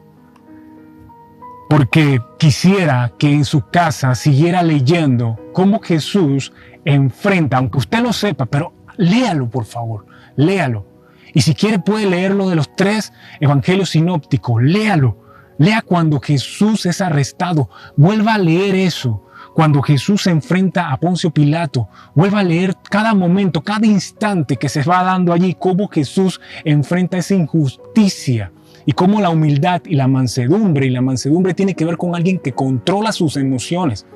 porque 1.69 2.21
quisiera 2.37 3.13
que 3.17 3.33
en 3.33 3.45
su 3.45 3.61
casa 3.71 4.13
siguiera 4.13 4.61
leyendo 4.61 5.39
cómo 5.53 5.79
Jesús 5.81 6.53
enfrenta, 6.85 7.57
aunque 7.57 7.79
usted 7.79 7.99
lo 7.99 8.13
sepa, 8.13 8.45
pero 8.45 8.73
léalo 8.97 9.49
por 9.49 9.65
favor, 9.65 10.05
léalo. 10.35 10.85
Y 11.33 11.41
si 11.41 11.55
quiere 11.55 11.79
puede 11.79 12.05
leerlo 12.05 12.47
de 12.47 12.55
los 12.55 12.75
tres 12.75 13.11
evangelios 13.39 13.89
sinópticos, 13.89 14.61
léalo. 14.61 15.17
Lea 15.57 15.81
cuando 15.81 16.19
Jesús 16.19 16.85
es 16.85 17.01
arrestado, 17.01 17.69
vuelva 17.95 18.35
a 18.35 18.39
leer 18.39 18.75
eso. 18.75 19.25
Cuando 19.53 19.83
Jesús 19.83 20.23
se 20.23 20.31
enfrenta 20.31 20.91
a 20.91 20.97
Poncio 20.97 21.29
Pilato, 21.29 21.87
vuelva 22.15 22.39
a 22.39 22.43
leer 22.43 22.75
cada 22.89 23.13
momento, 23.13 23.61
cada 23.61 23.85
instante 23.85 24.57
que 24.57 24.67
se 24.67 24.81
va 24.81 25.03
dando 25.03 25.31
allí, 25.31 25.55
cómo 25.57 25.87
Jesús 25.87 26.41
enfrenta 26.63 27.17
esa 27.17 27.35
injusticia 27.35 28.51
y 28.85 28.93
cómo 28.93 29.21
la 29.21 29.29
humildad 29.29 29.83
y 29.85 29.95
la 29.95 30.07
mansedumbre, 30.07 30.87
y 30.87 30.89
la 30.89 31.01
mansedumbre 31.01 31.53
tiene 31.53 31.75
que 31.75 31.85
ver 31.85 31.97
con 31.97 32.15
alguien 32.15 32.39
que 32.39 32.53
controla 32.53 33.11
sus 33.11 33.37
emociones, 33.37 34.07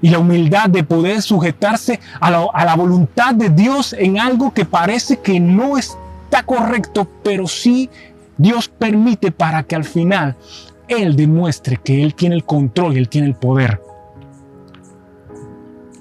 y 0.00 0.08
la 0.08 0.20
humildad 0.20 0.70
de 0.70 0.84
poder 0.84 1.20
sujetarse 1.20 1.98
a 2.20 2.28
a 2.28 2.64
la, 2.64 2.76
voluntad 2.76 3.34
de 3.34 3.50
Dios 3.50 3.92
en 3.92 4.20
algo 4.20 4.54
que 4.54 4.64
parece 4.64 5.18
que 5.18 5.40
no 5.40 5.76
está 5.76 6.44
correcto, 6.44 7.08
pero 7.24 7.48
sí 7.48 7.90
Dios 8.38 8.68
permite 8.68 9.32
para 9.32 9.64
que 9.64 9.74
al 9.74 9.84
final 9.84 10.36
Él 10.88 11.16
demuestre 11.16 11.76
que 11.76 12.02
Él 12.02 12.14
tiene 12.14 12.36
el 12.36 12.44
control 12.44 12.94
y 12.94 12.98
Él 12.98 13.08
tiene 13.08 13.26
el 13.26 13.34
poder. 13.34 13.89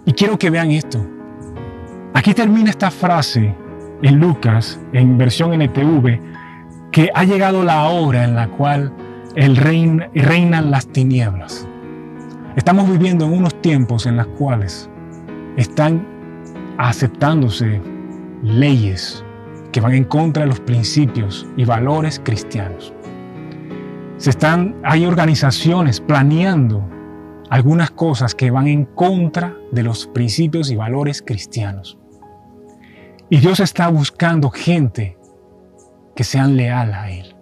Y 0.09 0.13
quiero 0.13 0.39
que 0.39 0.49
vean 0.49 0.71
esto. 0.71 1.05
Aquí 2.15 2.33
termina 2.33 2.71
esta 2.71 2.89
frase 2.89 3.53
en 4.01 4.19
Lucas, 4.19 4.79
en 4.91 5.19
versión 5.19 5.53
NTV, 5.53 6.19
que 6.91 7.11
ha 7.13 7.25
llegado 7.25 7.63
la 7.63 7.87
hora 7.89 8.23
en 8.23 8.33
la 8.33 8.47
cual 8.47 8.91
el 9.35 9.55
reinan 9.55 10.71
las 10.71 10.87
tinieblas. 10.87 11.67
Estamos 12.55 12.89
viviendo 12.89 13.25
en 13.25 13.33
unos 13.33 13.61
tiempos 13.61 14.07
en 14.07 14.17
los 14.17 14.25
cuales 14.29 14.89
están 15.57 16.07
aceptándose 16.79 17.79
leyes 18.41 19.23
que 19.71 19.79
van 19.79 19.93
en 19.93 20.05
contra 20.05 20.41
de 20.41 20.49
los 20.49 20.59
principios 20.59 21.45
y 21.55 21.65
valores 21.65 22.19
cristianos. 22.25 22.91
Se 24.17 24.31
están, 24.31 24.75
hay 24.83 25.05
organizaciones 25.05 26.01
planeando 26.01 26.83
algunas 27.49 27.91
cosas 27.91 28.35
que 28.35 28.51
van 28.51 28.67
en 28.67 28.85
contra 28.85 29.55
de 29.71 29.83
los 29.83 30.07
principios 30.07 30.69
y 30.71 30.75
valores 30.75 31.21
cristianos. 31.21 31.97
Y 33.29 33.37
Dios 33.37 33.59
está 33.59 33.87
buscando 33.87 34.49
gente 34.49 35.17
que 36.15 36.23
sean 36.23 36.57
leal 36.57 36.93
a 36.93 37.11
Él. 37.11 37.35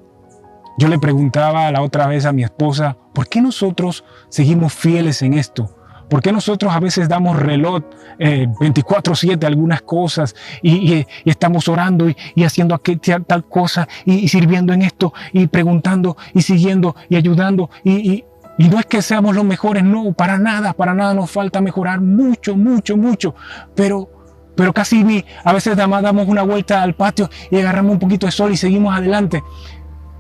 Yo 0.78 0.88
le 0.88 1.00
preguntaba 1.00 1.72
la 1.72 1.82
otra 1.82 2.08
vez 2.08 2.26
a 2.26 2.34
mi 2.34 2.44
esposa, 2.44 2.98
¿por 3.14 3.28
qué 3.28 3.42
nosotros 3.42 4.04
seguimos 4.30 4.74
fieles 4.74 5.22
en 5.24 5.34
esto? 5.34 5.74
¿Por 6.10 6.22
qué 6.22 6.32
nosotros 6.32 6.74
a 6.74 6.80
veces 6.80 7.10
damos 7.10 7.38
reloj 7.38 7.84
24/7 8.20 9.44
eh, 9.44 9.48
algunas 9.48 9.82
cosas 9.82 10.36
y, 10.62 11.06
estamos 11.26 11.68
orando 11.68 12.08
y, 12.10 12.44
haciendo 12.44 12.76
aquel, 12.76 13.00
tal 13.00 13.46
cosa 13.46 13.88
y, 14.06 14.28
sirviendo 14.28 14.74
en 14.74 14.84
esto 14.84 15.14
y 15.34 15.48
preguntando 15.48 16.16
y 16.34 16.42
siguiendo 16.44 16.96
y 17.10 17.16
ayudando 17.18 17.70
y, 17.84 18.24
no 18.58 18.80
es 18.80 18.86
que 18.86 19.02
seamos 19.02 19.36
los 19.36 19.46
mejores, 19.46 19.84
no, 19.84 20.14
para 20.14 20.38
nada, 20.38 20.74
para 20.74 20.94
nada 20.94 21.14
nos 21.14 21.30
falta 21.30 21.62
mejorar 21.62 22.02
mucho, 22.02 22.56
mucho, 22.56 22.98
mucho, 22.98 23.36
pero 23.76 24.10
pero 24.58 24.74
casi 24.74 25.04
ni, 25.04 25.24
a 25.44 25.54
veces 25.54 25.78
nada 25.78 25.88
más 25.88 26.02
damos 26.02 26.28
una 26.28 26.42
vuelta 26.42 26.82
al 26.82 26.96
patio 26.96 27.30
y 27.52 27.58
agarramos 27.58 27.94
un 27.94 28.00
poquito 28.00 28.26
de 28.26 28.32
sol 28.32 28.52
y 28.52 28.58
seguimos 28.58 28.98
adelante. 28.98 29.44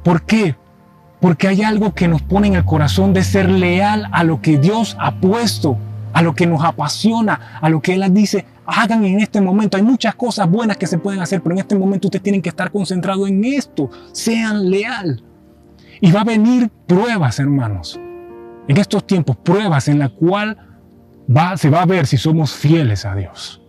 ¿Por 0.03 0.21
qué? 0.21 0.55
Porque 1.19 1.47
hay 1.47 1.63
algo 1.63 1.95
que 1.95 2.07
nos 2.07 2.21
pone 2.21 2.47
en 2.47 2.53
el 2.53 2.63
corazón 2.63 3.13
de 3.13 3.23
ser 3.23 3.49
leal 3.49 4.07
a 4.11 4.23
lo 4.23 4.39
que 4.39 4.59
Dios 4.59 4.95
ha 4.99 5.15
puesto, 5.15 5.79
a 6.13 6.21
lo 6.21 6.35
que 6.35 6.45
nos 6.45 6.63
apasiona, 6.63 7.57
a 7.59 7.67
lo 7.67 7.81
que 7.81 7.95
Él 7.95 8.13
dice, 8.13 8.45
hagan 8.67 9.03
en 9.05 9.21
este 9.21 9.41
momento. 9.41 9.75
Hay 9.75 9.83
muchas 9.83 10.13
cosas 10.13 10.47
buenas 10.47 10.77
que 10.77 10.85
se 10.85 10.99
pueden 10.99 11.19
hacer, 11.19 11.41
pero 11.41 11.55
en 11.55 11.59
este 11.61 11.75
momento 11.75 12.07
ustedes 12.07 12.21
tienen 12.21 12.43
que 12.43 12.49
estar 12.49 12.71
concentrados 12.71 13.27
en 13.27 13.43
esto. 13.43 13.89
Sean 14.11 14.69
leal. 14.69 15.23
Y 15.99 16.11
va 16.11 16.21
a 16.21 16.25
venir 16.25 16.69
pruebas, 16.85 17.39
hermanos. 17.39 17.99
En 18.67 18.77
estos 18.77 19.07
tiempos, 19.07 19.37
pruebas 19.37 19.87
en 19.87 19.99
la 19.99 20.09
cual 20.09 20.57
se 21.55 21.69
va 21.69 21.81
a 21.81 21.85
ver 21.85 22.05
si 22.05 22.17
somos 22.17 22.53
fieles 22.53 23.05
a 23.05 23.15
Dios. 23.15 23.61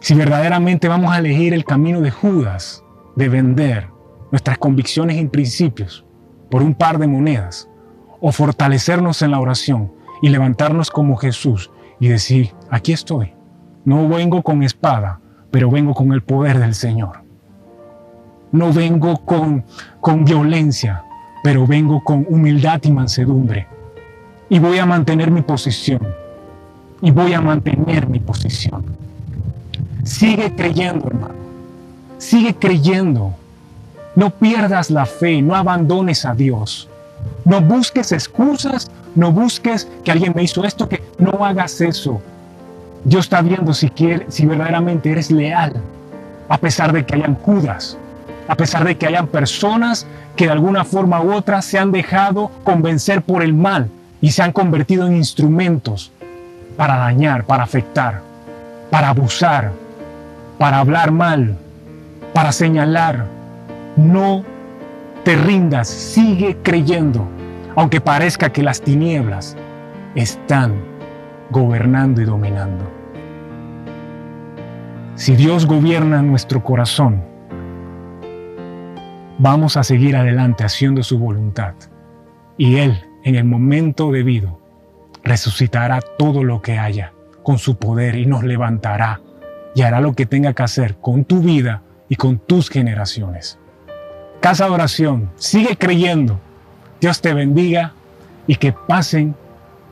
Si 0.00 0.14
verdaderamente 0.14 0.88
vamos 0.88 1.12
a 1.12 1.18
elegir 1.18 1.54
el 1.54 1.64
camino 1.64 2.00
de 2.00 2.10
Judas, 2.10 2.82
de 3.16 3.28
vender 3.28 3.88
nuestras 4.32 4.58
convicciones 4.58 5.16
y 5.16 5.26
principios 5.26 6.04
por 6.50 6.62
un 6.62 6.74
par 6.74 6.98
de 6.98 7.06
monedas, 7.06 7.68
o 8.20 8.32
fortalecernos 8.32 9.22
en 9.22 9.30
la 9.30 9.40
oración 9.40 9.92
y 10.22 10.28
levantarnos 10.28 10.90
como 10.90 11.16
Jesús 11.16 11.70
y 12.00 12.08
decir, 12.08 12.52
aquí 12.70 12.92
estoy, 12.92 13.34
no 13.84 14.08
vengo 14.08 14.42
con 14.42 14.62
espada, 14.62 15.20
pero 15.50 15.70
vengo 15.70 15.94
con 15.94 16.12
el 16.12 16.22
poder 16.22 16.58
del 16.58 16.74
Señor. 16.74 17.22
No 18.52 18.72
vengo 18.72 19.24
con, 19.24 19.64
con 20.00 20.24
violencia, 20.24 21.04
pero 21.42 21.66
vengo 21.66 22.02
con 22.02 22.26
humildad 22.28 22.80
y 22.82 22.90
mansedumbre. 22.90 23.66
Y 24.50 24.58
voy 24.58 24.78
a 24.78 24.84
mantener 24.84 25.30
mi 25.30 25.42
posición. 25.42 26.00
Y 27.00 27.12
voy 27.12 27.32
a 27.32 27.40
mantener 27.40 28.08
mi 28.08 28.18
posición. 28.18 28.84
Sigue 30.02 30.52
creyendo, 30.56 31.06
hermano. 31.06 31.34
Sigue 32.18 32.56
creyendo. 32.56 33.32
No 34.16 34.30
pierdas 34.30 34.90
la 34.90 35.06
fe, 35.06 35.40
no 35.40 35.54
abandones 35.54 36.26
a 36.26 36.34
Dios. 36.34 36.88
No 37.44 37.60
busques 37.60 38.10
excusas, 38.10 38.90
no 39.14 39.30
busques 39.30 39.86
que 40.02 40.10
alguien 40.10 40.32
me 40.34 40.42
hizo 40.42 40.64
esto, 40.64 40.88
que 40.88 41.00
no 41.18 41.44
hagas 41.44 41.80
eso. 41.80 42.20
Dios 43.04 43.26
está 43.26 43.42
viendo 43.42 43.72
si, 43.72 43.88
quiere, 43.88 44.26
si 44.30 44.46
verdaderamente 44.46 45.12
eres 45.12 45.30
leal, 45.30 45.74
a 46.48 46.58
pesar 46.58 46.92
de 46.92 47.06
que 47.06 47.14
hayan 47.14 47.36
Judas, 47.36 47.96
a 48.48 48.56
pesar 48.56 48.84
de 48.84 48.98
que 48.98 49.06
hayan 49.06 49.28
personas 49.28 50.06
que 50.34 50.46
de 50.46 50.52
alguna 50.52 50.84
forma 50.84 51.22
u 51.22 51.32
otra 51.32 51.62
se 51.62 51.78
han 51.78 51.92
dejado 51.92 52.50
convencer 52.64 53.22
por 53.22 53.44
el 53.44 53.54
mal 53.54 53.88
y 54.20 54.30
se 54.30 54.42
han 54.42 54.52
convertido 54.52 55.06
en 55.06 55.16
instrumentos 55.16 56.12
para 56.76 56.96
dañar, 56.96 57.44
para 57.44 57.62
afectar, 57.62 58.22
para 58.90 59.08
abusar, 59.08 59.72
para 60.58 60.78
hablar 60.78 61.10
mal, 61.10 61.56
para 62.32 62.52
señalar. 62.52 63.26
No 63.96 64.44
te 65.24 65.36
rindas, 65.36 65.88
sigue 65.88 66.56
creyendo, 66.62 67.28
aunque 67.76 68.00
parezca 68.00 68.50
que 68.50 68.62
las 68.62 68.80
tinieblas 68.80 69.56
están 70.14 70.74
gobernando 71.50 72.20
y 72.20 72.24
dominando. 72.24 72.84
Si 75.14 75.36
Dios 75.36 75.66
gobierna 75.66 76.22
nuestro 76.22 76.62
corazón, 76.62 77.22
vamos 79.38 79.76
a 79.76 79.82
seguir 79.82 80.16
adelante 80.16 80.64
haciendo 80.64 81.02
su 81.02 81.18
voluntad. 81.18 81.74
Y 82.56 82.76
Él, 82.76 83.09
en 83.24 83.34
el 83.34 83.44
momento 83.44 84.10
debido, 84.10 84.60
resucitará 85.22 86.00
todo 86.00 86.44
lo 86.44 86.62
que 86.62 86.78
haya 86.78 87.12
con 87.42 87.58
su 87.58 87.76
poder 87.76 88.16
y 88.16 88.26
nos 88.26 88.44
levantará 88.44 89.20
y 89.74 89.82
hará 89.82 90.00
lo 90.00 90.14
que 90.14 90.26
tenga 90.26 90.52
que 90.52 90.62
hacer 90.62 90.96
con 90.96 91.24
tu 91.24 91.40
vida 91.40 91.82
y 92.08 92.16
con 92.16 92.38
tus 92.38 92.68
generaciones. 92.68 93.58
Casa 94.40 94.64
de 94.66 94.70
oración, 94.70 95.30
sigue 95.36 95.76
creyendo. 95.76 96.40
Dios 97.00 97.20
te 97.20 97.34
bendiga 97.34 97.92
y 98.46 98.56
que 98.56 98.72
pasen 98.72 99.34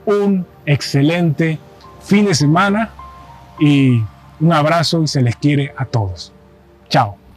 un 0.07 0.47
excelente 0.67 1.59
fin 2.01 2.25
de 2.25 2.35
semana 2.35 2.91
y 3.61 4.03
un 4.41 4.53
abrazo 4.53 5.03
y 5.03 5.09
se 5.09 5.23
les 5.23 5.37
quiere 5.37 5.73
a 5.77 5.85
todos. 5.85 6.33
Chao. 6.89 7.28